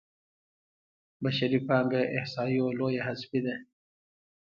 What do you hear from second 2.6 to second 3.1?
لویه